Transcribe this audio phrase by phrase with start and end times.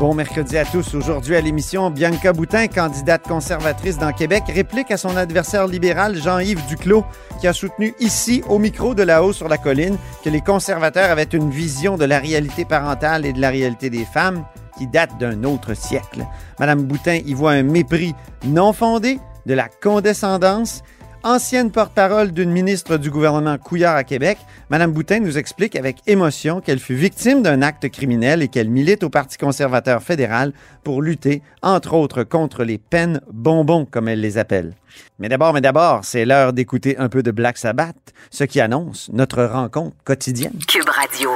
[0.00, 0.94] Bon mercredi à tous.
[0.94, 6.66] Aujourd'hui à l'émission, Bianca Boutin, candidate conservatrice dans Québec, réplique à son adversaire libéral Jean-Yves
[6.66, 7.04] Duclos,
[7.40, 11.24] qui a soutenu ici, au micro de là-haut sur la colline, que les conservateurs avaient
[11.24, 14.44] une vision de la réalité parentale et de la réalité des femmes
[14.78, 16.26] qui date d'un autre siècle.
[16.58, 18.14] Madame Boutin y voit un mépris
[18.44, 20.82] non fondé, de la condescendance
[21.24, 24.38] ancienne porte-parole d'une ministre du gouvernement Couillard à Québec,
[24.70, 29.02] Mme Boutin nous explique avec émotion qu'elle fut victime d'un acte criminel et qu'elle milite
[29.02, 30.52] au Parti conservateur fédéral
[30.84, 34.74] pour lutter, entre autres, contre les peines bonbons, comme elle les appelle.
[35.18, 37.96] Mais d'abord, mais d'abord, c'est l'heure d'écouter un peu de Black Sabbath,
[38.30, 40.58] ce qui annonce notre rencontre quotidienne.
[40.68, 41.30] Cube Radio.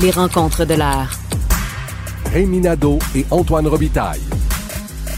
[0.00, 1.10] Les rencontres de l'heure.
[2.32, 4.22] Rémi Nadeau et Antoine Robitaille.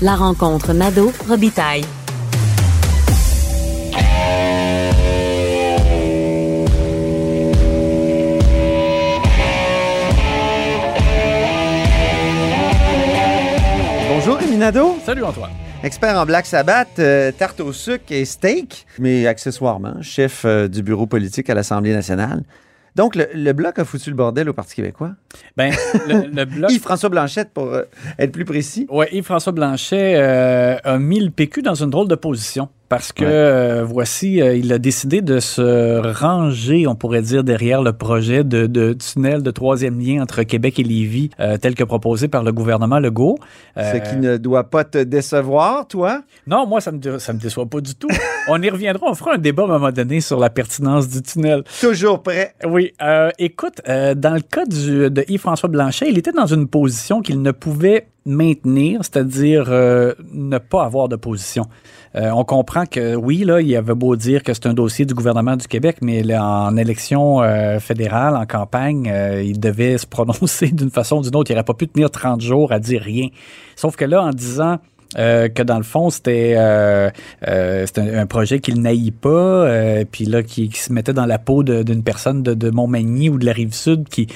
[0.03, 1.85] La rencontre Nadeau-Robitaille.
[14.27, 14.97] Bonjour.
[15.05, 15.53] Salut Antoine.
[15.85, 20.83] Expert en Black Sabbath, euh, tarte au sucre et steak, mais accessoirement chef euh, du
[20.83, 22.43] bureau politique à l'Assemblée nationale.
[22.97, 25.13] Donc, le, le Bloc a foutu le bordel au Parti québécois.
[25.57, 25.73] Ben,
[26.09, 26.73] le, le bloc.
[26.73, 27.83] Yves-François Blanchette, pour euh,
[28.19, 28.89] être plus précis.
[28.91, 32.69] Ouais, Yves-François Blanchet a mis le PQ dans une drôle de position.
[32.89, 33.31] Parce que, Ouais.
[33.33, 38.45] euh, voici, euh, il a décidé de se ranger, on pourrait dire, derrière le projet
[38.45, 42.45] de, de tunnel de troisième lien entre Québec et Lévis, euh, tel que proposé par
[42.45, 43.39] le gouvernement Legault.
[43.77, 46.23] Euh, Ce qui ne doit pas te décevoir, toi?
[46.47, 48.09] Non, moi, ça me, dé- ça me déçoit pas du tout.
[48.49, 51.23] on y reviendra, on fera un débat à un moment donné sur la pertinence du
[51.23, 51.65] tunnel.
[51.81, 52.55] Toujours prêt.
[52.65, 56.69] Oui, euh, écoute, euh, dans le cas du- de Yves-François Blanchet, il était dans une
[56.69, 61.67] position qu'il ne pouvait maintenir, c'est-à-dire euh, ne pas avoir de position.
[62.15, 65.15] Euh, on comprend que oui, là, il avait beau dire que c'est un dossier du
[65.15, 70.69] gouvernement du Québec, mais là, en élection euh, fédérale, en campagne, il devait se prononcer
[70.73, 71.51] d'une façon ou d'une autre.
[71.51, 73.29] Il n'aurait pas pu tenir 30 jours à dire rien.
[73.77, 74.79] Sauf que là, en disant
[75.19, 77.11] euh, que dans le fond, c'était euh,
[77.47, 79.67] euh, un, un projet qu'il n'haït pas,
[80.11, 83.39] puis là, qui, qui se mettait dans la peau d'une personne de, de Montmagny ou
[83.39, 84.27] de la Rive-Sud qui,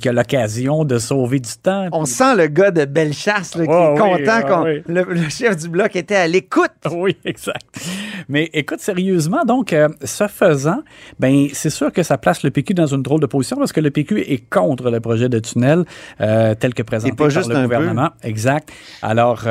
[0.00, 1.88] qui a l'occasion de sauver du temps.
[1.92, 4.82] On sent le gars de Bellechasse là, qui est oui, content qu'on oui.
[4.86, 6.70] le, le chef du bloc était à l'écoute.
[6.92, 7.64] Oui, exact.
[8.28, 10.82] Mais écoute, sérieusement, donc, ce faisant,
[11.18, 13.80] ben, c'est sûr que ça place le PQ dans une drôle de position parce que
[13.80, 15.84] le PQ est contre le projet de tunnel
[16.18, 17.62] tel que présenté pas par juste le peu.
[17.62, 18.10] gouvernement.
[18.22, 18.70] Exact.
[19.00, 19.44] Alors,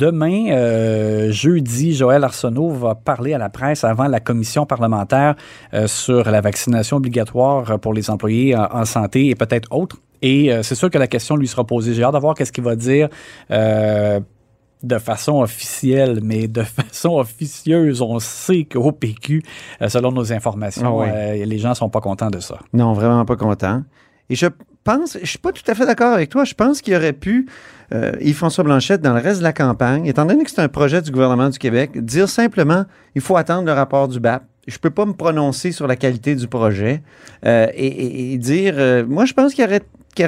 [0.00, 5.34] demain, euh, jeudi, Joël Arsenault va parler à la presse avant la commission parlementaire
[5.74, 9.96] euh, sur la vaccination obligatoire pour les employés en, en santé et peut-être autres.
[10.22, 11.92] Et euh, c'est sûr que la question lui sera posée.
[11.94, 13.08] J'ai hâte de voir qu'est-ce qu'il va dire.
[14.82, 19.42] de façon officielle, mais de façon officieuse, on sait qu'au PQ,
[19.88, 21.08] selon nos informations, Ah oui.
[21.14, 22.58] euh, les gens sont pas contents de ça.
[22.72, 23.82] Non, vraiment pas content.
[24.30, 24.46] Et je
[24.84, 26.44] pense, je suis pas tout à fait d'accord avec toi.
[26.44, 27.46] Je pense qu'il aurait pu,
[27.92, 31.02] euh, Yves-François Blanchette, dans le reste de la campagne, étant donné que c'est un projet
[31.02, 32.84] du gouvernement du Québec, dire simplement,
[33.16, 34.44] il faut attendre le rapport du BAP.
[34.68, 37.02] Je peux pas me prononcer sur la qualité du projet
[37.44, 39.82] euh, et, dire, euh, moi je pense qu'il aurait,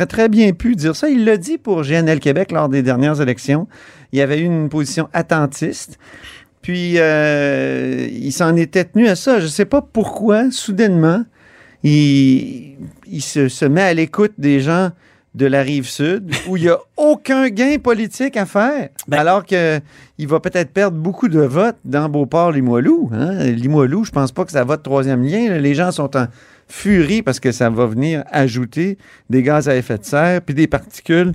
[0.06, 1.08] très bien pu dire ça.
[1.08, 3.68] Il l'a dit pour GNL Québec lors des dernières élections.
[4.12, 5.98] Il y avait eu une position attentiste.
[6.62, 9.38] Puis, il s'en était tenu à ça.
[9.38, 11.24] Je ne sais pas pourquoi, soudainement,
[11.82, 12.76] il,
[13.12, 14.90] il se, se met à l'écoute des gens
[15.34, 19.44] de la rive sud où il n'y a aucun gain politique à faire, Ben- alors
[19.44, 19.80] qu'il
[20.28, 23.10] va peut-être perdre beaucoup de votes dans Beauport-Limoilou.
[23.14, 23.44] Hein?
[23.44, 25.48] Limoilou, je pense pas que ça vote troisième lien.
[25.48, 25.58] là.
[25.58, 26.26] Les gens sont en
[26.68, 28.98] furie parce que ça va venir ajouter
[29.30, 31.32] des gaz à effet de serre puis des particules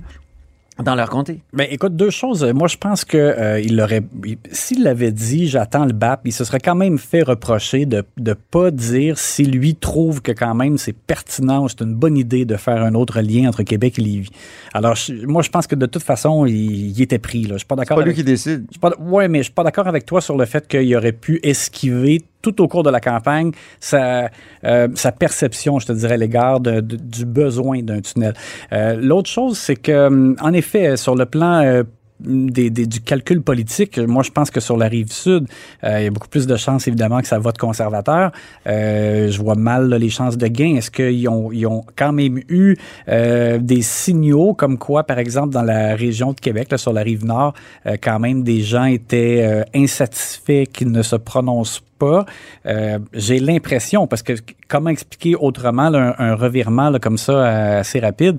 [0.84, 1.42] dans leur comté.
[1.52, 2.44] Ben, écoute, deux choses.
[2.44, 6.32] Moi, je pense que euh, il aurait, il- s'il l'avait dit, j'attends le BAP, il
[6.32, 10.54] se serait quand même fait reprocher de ne pas dire si lui trouve que quand
[10.54, 14.02] même c'est pertinent, c'est une bonne idée de faire un autre lien entre Québec et
[14.02, 14.30] Lévis.
[14.72, 17.42] Alors, je- moi, je pense que de toute façon, il, il était pris.
[17.42, 17.54] Là.
[17.54, 17.96] Je suis pas C'est d'accord.
[17.98, 18.64] pas lui qui décide.
[18.68, 20.94] Je suis pas- ouais, mais je suis pas d'accord avec toi sur le fait qu'il
[20.96, 24.30] aurait pu esquiver tout au cours de la campagne sa,
[24.64, 28.34] euh, sa perception, je te dirais, à l'égard du besoin d'un tunnel.
[28.72, 31.82] Euh, L'autre chose, c'est que, hum, en effet, sur le plan euh,
[32.20, 35.46] des, du calcul politique, moi, je pense que sur la rive sud,
[35.84, 38.32] euh, il y a beaucoup plus de chances, évidemment, que ça vote conservateur.
[38.66, 40.74] Euh, je vois mal là, les chances de gain.
[40.76, 42.76] Est-ce qu'ils ont, ils ont quand même eu
[43.08, 47.02] euh, des signaux comme quoi, par exemple, dans la région de Québec, là, sur la
[47.02, 47.54] rive nord,
[47.86, 52.24] euh, quand même, des gens étaient euh, insatisfaits qu'ils ne se prononcent pas?
[52.66, 54.34] Euh, J'ai l'impression, parce que
[54.68, 58.38] comment expliquer autrement là, un, un revirement là, comme ça euh, assez rapide?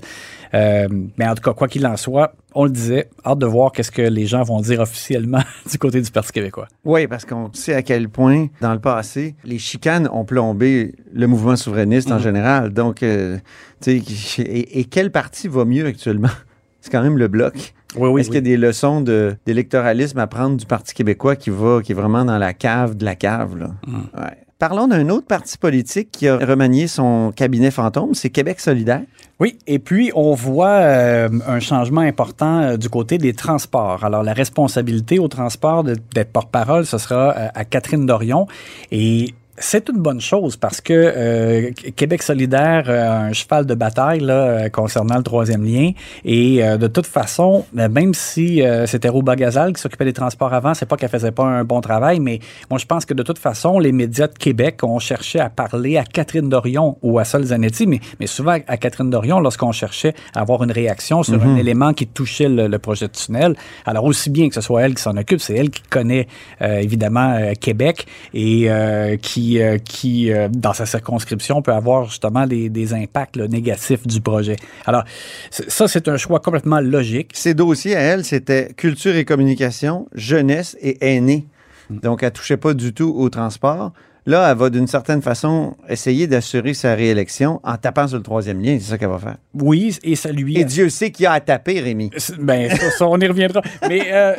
[0.53, 0.87] Euh,
[1.17, 3.91] mais en tout cas, quoi qu'il en soit, on le disait, hâte de voir qu'est-ce
[3.91, 5.41] que les gens vont dire officiellement
[5.71, 6.67] du côté du Parti québécois.
[6.83, 11.27] Oui, parce qu'on sait à quel point, dans le passé, les chicanes ont plombé le
[11.27, 12.21] mouvement souverainiste en Mhm.
[12.21, 12.69] général.
[12.73, 13.37] Donc, euh,
[13.81, 16.29] tu sais, et, et quel parti va mieux actuellement?
[16.81, 17.73] C'est quand même le bloc.
[17.95, 18.21] Oui, oui.
[18.21, 21.81] Est-ce qu'il y a des leçons de- d'électoralisme à prendre du Parti québécois qui va,
[21.83, 23.71] qui est vraiment dans la cave de la cave, là?
[23.87, 24.37] Ouais.
[24.59, 29.01] Parlons d'un autre parti politique qui a remanié son cabinet fantôme, c'est Québec solidaire.
[29.39, 34.03] Oui, et puis on voit euh, un changement important euh, du côté des transports.
[34.03, 38.47] Alors la responsabilité au transport d'être porte-parole, ce sera euh, à Catherine Dorion.
[38.91, 43.75] Et c'est une bonne chose parce que euh, Québec solidaire euh, a un cheval de
[43.75, 45.91] bataille là, euh, concernant le troisième lien.
[46.23, 50.53] Et euh, de toute façon, même si euh, c'était Rouba Gazal qui s'occupait des transports
[50.53, 52.39] avant, c'est pas qu'elle faisait pas un bon travail, mais
[52.69, 55.97] moi je pense que de toute façon, les médias de Québec ont cherché à parler
[55.97, 60.13] à Catherine Dorion ou à Sol Zanetti, mais, mais souvent à Catherine Dorion lorsqu'on cherchait
[60.33, 63.55] à avoir une réaction sur un élément qui touchait le, le projet de tunnel.
[63.85, 66.27] Alors aussi bien que ce soit elle qui s'en occupe, c'est elle qui connaît
[66.61, 69.17] euh, évidemment Québec et euh,
[69.49, 74.05] qui, euh, qui euh, dans sa circonscription, peut avoir justement des, des impacts là, négatifs
[74.05, 74.55] du projet.
[74.85, 75.03] Alors
[75.49, 77.31] ça, c'est un choix complètement logique.
[77.33, 81.47] Ses dossiers à elle, c'était culture et communication, jeunesse et aînés.
[81.89, 83.93] Donc, elle touchait pas du tout au transport.
[84.29, 88.61] Là, elle va d'une certaine façon essayer d'assurer sa réélection en tapant sur le troisième
[88.61, 88.77] lien.
[88.79, 89.37] C'est ça qu'elle va faire.
[89.55, 92.11] Oui, et ça lui Et Dieu sait qui a à taper, Rémi.
[92.39, 93.63] Ben, ça, ça, on y reviendra.
[93.89, 94.35] Mais euh,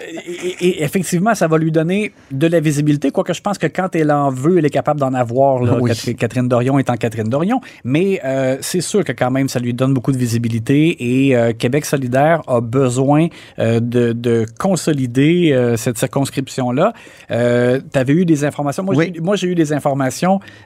[0.60, 3.96] et, et effectivement, ça va lui donner de la visibilité, quoique je pense que quand
[3.96, 5.60] elle en veut, elle est capable d'en avoir.
[5.60, 5.90] Là, Oui.
[6.16, 7.60] Catherine, Dorion étant Catherine Dorion.
[7.82, 11.52] Mais euh, c'est sûr que quand même, ça lui donne beaucoup de visibilité et euh,
[11.52, 13.26] Québec solidaire a besoin
[13.58, 16.93] de, de consolider cette circonscription-là.
[17.28, 17.34] Tu
[17.98, 18.84] avais eu des informations.
[18.84, 19.12] Moi, Oui.
[19.34, 19.80] j'ai eu des informations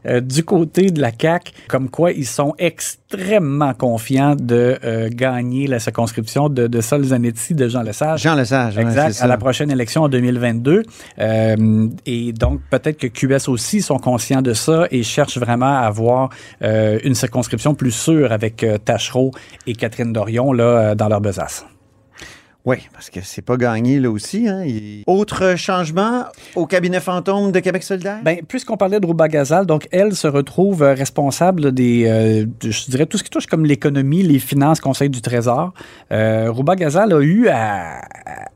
[0.07, 5.67] euh, du côté de la CAQ comme quoi ils sont extrêmement confiants de euh, gagner
[5.67, 8.23] la circonscription de, de Sol Zanetti, de Jean Lesage.
[8.23, 8.79] Jean Lesage.
[8.79, 9.25] Exact, ça.
[9.25, 10.83] à la prochaine élection en 2022.
[11.19, 15.87] Euh, et donc, peut-être que QS aussi sont conscients de ça et cherchent vraiment à
[15.87, 16.31] avoir
[16.61, 19.31] une circonscription plus sûre avec Tachereau
[19.67, 21.65] et Catherine Dorion là, dans leur besace.
[22.67, 24.49] Oui, parce que c'est pas gagné là aussi.
[24.49, 24.63] Hein.
[24.65, 26.25] Il- Autre changement
[26.57, 28.21] au cabinet fantôme de Québec solidaire?
[28.25, 32.71] Ben, puisqu'on parlait de Rouba Gazal, donc elle se retrouve euh, responsable des, euh, de-
[32.71, 35.75] je dirais, tout ce qui touche comme l'économie, les finances, Conseil du Trésor.
[36.11, 38.01] Euh, Rouba Gazal a eu à,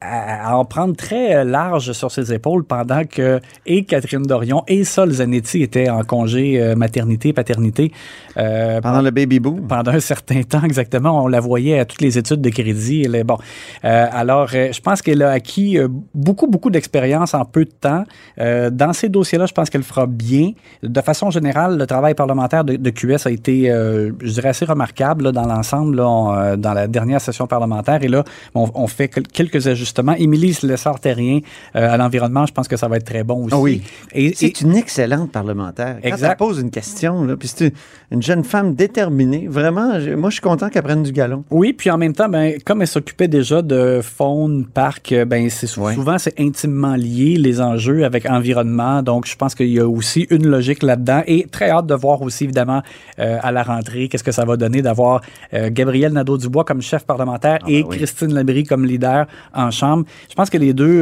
[0.01, 4.85] à- à en prendre très large sur ses épaules pendant que et Catherine Dorion et
[4.85, 7.93] Sol Zanetti étaient en congé maternité, paternité.
[8.39, 9.67] Euh, Pendant le baby boom.
[9.67, 11.23] pendant un certain temps, exactement.
[11.25, 13.03] On la voyait à toutes les études de crédit.
[13.05, 13.37] Elle bon,
[13.85, 17.71] Euh, alors, euh, je pense qu'elle a acquis euh, beaucoup, beaucoup d'expérience en peu de
[17.71, 18.05] temps.
[18.39, 20.53] Euh, dans ces dossiers-là, je pense qu'elle fera bien.
[20.83, 24.65] De façon générale, le travail parlementaire de, de QS a été, euh, je dirais, assez
[24.65, 28.03] remarquable là, dans l'ensemble, euh, dans la dernière session parlementaire.
[28.03, 28.25] Et là,
[28.55, 30.15] on, on fait quel- quelques ajustements.
[30.15, 31.41] Émilie Lessard-Terrien
[31.77, 33.55] euh, à l'environnement, je pense que ça va être très bon aussi.
[33.55, 33.83] Ah oui.
[34.13, 35.97] Et, et- C'est une excellente parlementaire.
[36.03, 36.31] Quand Exact.
[36.33, 37.73] elle pose une question, là, puis c'est une,
[38.11, 41.45] une jeune femme déterminée, vraiment, moi, je suis content qu'elle prenne du galon.
[41.51, 45.49] Oui, puis en même temps, ben, comme elle s'occupait déjà de faune, parc, euh, ben,
[45.51, 45.95] c'est Ouais.
[45.95, 49.03] souvent c'est intimement lié les enjeux avec environnement.
[49.03, 52.23] Donc, je pense qu'il y a aussi une logique là-dedans et très hâte de voir
[52.23, 52.83] aussi évidemment
[53.19, 55.21] euh, à la rentrée qu'est-ce que ça va donner d'avoir
[55.55, 57.97] euh, Gabriel Nadeau-Dubois comme chef parlementaire et ben oui.
[57.97, 60.05] Christine Labrie comme leader en chambre.
[60.31, 61.01] Je pense que les deux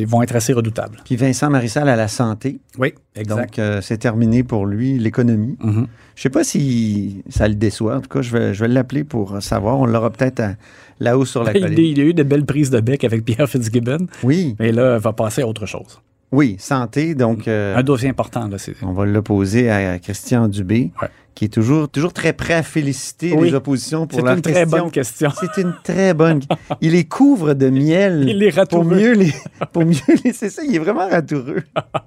[0.00, 0.98] ils vont être assez redoutables.
[1.04, 2.58] Puis Vincent Marissal à la santé.
[2.78, 3.58] Oui, exact.
[3.58, 5.56] Donc, c'est terminé pour lui, l'économie.
[5.62, 5.86] Mhm.
[6.16, 7.96] Je sais pas si ça le déçoit.
[7.96, 9.78] En tout cas, je vais, je vais l'appeler pour savoir.
[9.80, 10.54] On l'aura peut-être à-
[11.00, 11.78] là-haut sur la Il, colline.
[11.78, 15.00] il a eu de belles prises de bec avec Pierre Fitzgibbon, Oui, mais là, il
[15.02, 16.00] va passer à autre chose.
[16.30, 17.14] oui, santé.
[17.14, 18.74] Donc, euh, Un dossier important, là, c'est.
[18.82, 21.08] on va l'opposer à Christian Dubé, Ouais.
[21.34, 23.48] qui est toujours, toujours très prêt à féliciter Oui.
[23.48, 25.30] les oppositions pour C'est leurs une très bonne question.
[25.40, 26.40] C'est une très bonne.
[26.80, 28.24] Il les couvre de miel.
[28.28, 29.32] Il est pour mieux les.
[29.72, 29.94] Pour mieux
[30.24, 30.32] les.
[30.32, 31.62] C'est ça, il est vraiment ratoureux.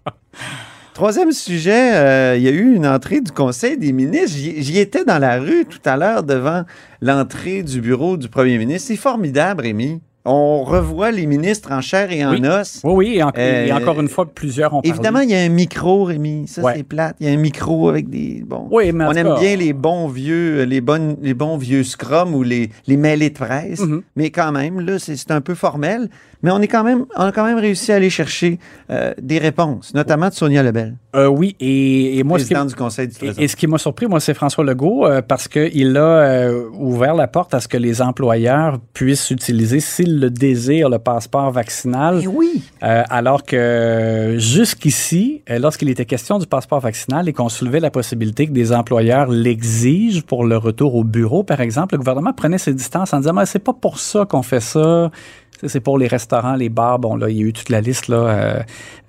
[0.98, 4.36] Troisième sujet, euh, il y a eu une entrée du Conseil des ministres.
[4.36, 6.63] J'y étais dans la rue tout à l'heure devant
[7.04, 8.88] l'entrée du bureau du premier ministre.
[8.88, 10.01] C'est formidable, Rémi.
[10.27, 12.46] On revoit les ministres en chair et en Oui.
[12.46, 12.81] os.
[12.84, 14.89] Oui, oui, et, en- et Euh, encore une fois, plusieurs ont parlé.
[14.89, 16.48] Évidemment, il y a un micro, Rémi.
[16.48, 16.74] Ça, Ouais.
[16.77, 17.15] c'est plate.
[17.19, 18.43] Il y a un micro avec des.
[18.46, 18.67] Bon.
[18.72, 22.36] Oui, mais on aime cas- bien les bons vieux, les bonnes, les bons vieux scrum
[22.36, 23.79] ou les, les mêlées de presse.
[23.79, 24.01] Mhm.
[24.15, 26.10] Mais quand même, là, c'est c'est un peu formel.
[26.43, 28.60] Mais on est quand même, on a quand même réussi à aller chercher
[28.91, 32.70] euh, des réponses, notamment de Sonia Lebel, Euh, oui, et, et moi, ce qui, présidente
[32.70, 33.40] du Conseil du Trésor.
[33.40, 36.70] et, et ce qui m'a surpris, moi, c'est François Legault, euh, parce qu'il a euh,
[36.74, 41.52] ouvert la porte à ce que les employeurs puissent utiliser, s'ils le désirent, le passeport
[41.52, 42.20] vaccinal.
[42.24, 42.62] Eh oui.
[42.82, 48.52] Alors que jusqu'ici, lorsqu'il était question du passeport vaccinal et qu'on soulevait la possibilité que
[48.52, 53.14] des employeurs l'exigent pour le retour au bureau, par exemple, le gouvernement prenait ses distances
[53.14, 55.10] en disant Mais c'est pas pour ça qu'on fait ça.
[55.66, 57.00] C'est pour les restaurants, les bars.
[57.00, 58.60] Bon, là, il y a eu toute la liste là, euh,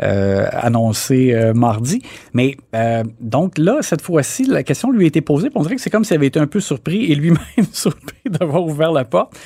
[0.03, 2.03] euh, annoncée euh, mardi.
[2.33, 2.57] Mais
[3.21, 5.51] donc là, cette fois-ci, la question lui a été posée.
[5.55, 7.39] On dirait que c'est comme s'il avait été un peu surpris et lui-même
[7.73, 9.39] surpris d'avoir ouvert la porte.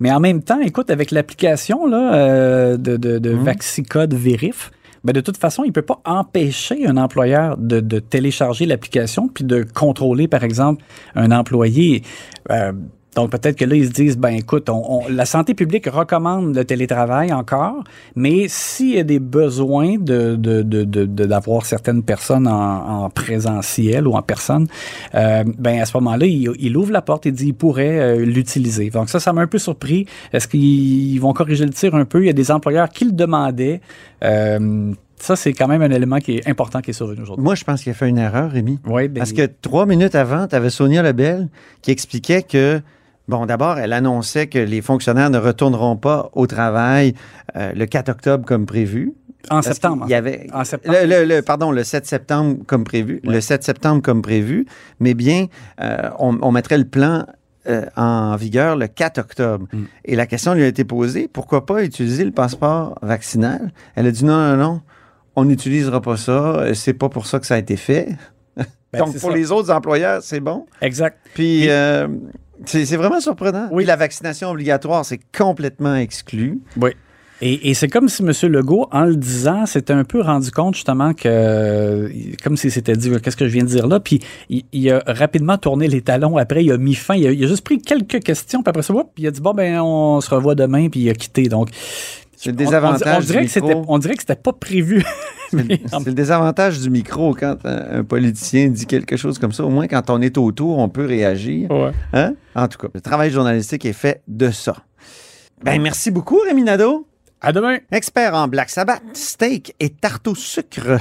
[0.00, 4.70] Mais en même temps, écoute, avec l'application là, de, de, de Vaxicode Vérif,
[5.04, 9.28] ben de toute façon, il ne peut pas empêcher un employeur de, de télécharger l'application
[9.28, 10.82] puis de contrôler, par exemple,
[11.14, 12.02] un employé.
[12.50, 12.72] Euh,
[13.14, 16.54] donc peut-être que là, ils se disent, ben écoute, on, on- la santé publique recommande
[16.54, 17.84] le télétravail encore,
[18.16, 23.04] mais s'il y a des besoins de, de, de, de- de- d'avoir certaines personnes en,
[23.04, 24.66] en présentiel ou en personne,
[25.14, 28.24] euh, ben à ce moment-là, il, il ouvre la porte et dit il pourrait euh,
[28.24, 28.90] l'utiliser.
[28.90, 30.06] Donc ça, ça m'a un peu surpris.
[30.32, 32.22] Est-ce qu'ils vont corriger le tir un peu?
[32.22, 33.80] Il y a des employeurs qui le demandaient.
[34.22, 37.42] Euh, ça, c'est quand même un élément qui est important qui est survenu aujourd'hui.
[37.44, 38.78] Moi, je pense qu'il a fait une erreur, Rémi.
[38.86, 41.48] Oui, ben, Parce que trois minutes avant, tu avais Sonia Lebel
[41.82, 42.80] qui expliquait que,
[43.28, 47.14] bon, d'abord, elle annonçait que les fonctionnaires ne retourneront pas au travail
[47.56, 49.12] euh, le 4 octobre comme prévu.
[49.50, 50.02] en septembre.
[50.04, 50.96] qu'il y avait, En septembre.
[51.02, 53.20] Le, le- le- pardon, le 7 septembre comme prévu.
[53.24, 54.66] Le 7 septembre comme prévu.
[55.00, 55.46] Mais bien,
[55.80, 57.26] euh, on, on mettrait le plan
[57.66, 59.66] euh, en vigueur le 4 octobre.
[59.72, 59.82] Mm.
[60.06, 63.72] Et la question lui a été posée, pourquoi pas utiliser le passeport vaccinal?
[63.94, 64.80] Elle a dit non, non, non,
[65.36, 66.74] on n'utilisera pas ça.
[66.74, 68.08] C'est pas pour ça que ça a été fait.
[68.56, 69.36] Ben, Donc, pour ça.
[69.36, 70.66] les autres employeurs, c'est bon.
[70.80, 71.18] Exact.
[71.34, 72.06] Puis, euh,
[72.66, 73.68] c'est vraiment surprenant.
[73.70, 73.84] Oui.
[73.84, 76.60] La vaccination obligatoire, c'est complètement exclu.
[76.76, 76.90] Oui.
[77.40, 78.30] Et, et c'est comme si M.
[78.50, 82.08] Legault, en le disant, s'était un peu rendu compte justement que,
[82.42, 85.02] comme s'il s'était dit, qu'est-ce que je viens de dire là, puis il, il a
[85.06, 87.78] rapidement tourné les talons après, il a mis fin, il a, il a juste pris
[87.82, 90.88] quelques questions, puis après ça, whoop, il a dit, bon, ben, on se revoit demain,
[90.88, 91.48] puis il a quitté.
[91.48, 91.70] Donc,
[92.44, 93.84] C'est le on- on- désavantage on, dirait du que micro.
[93.88, 95.04] on dirait que c'était pas prévu.
[95.50, 99.64] C'est le désavantage du micro quand un, un politicien dit quelque chose comme ça.
[99.64, 101.70] Au moins, quand on est autour, on peut réagir.
[101.70, 101.92] Ouais.
[102.12, 102.34] Hein?
[102.56, 104.74] En tout cas, le travail journalistique est fait de ça.
[105.62, 107.06] Ben, merci beaucoup, Rémi Nadeau.
[107.40, 107.78] À demain.
[107.92, 110.98] Expert en Black Sabbath, steak et tarte au sucre.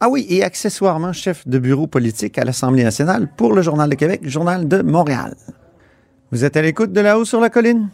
[0.00, 3.94] Ah oui, et accessoirement chef de bureau politique à l'Assemblée nationale pour le Journal de
[3.94, 5.36] Québec, Journal de Montréal.
[6.32, 7.88] Vous êtes à l'écoute de là-haut sur la colline?